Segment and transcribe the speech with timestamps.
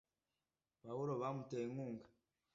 [0.81, 2.05] Pawulo bamuteye inkunga.